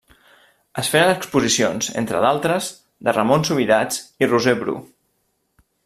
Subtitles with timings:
[0.81, 2.71] Es feren exposicions, entre altres,
[3.09, 4.79] de Ramon Subirats i Roser Bru.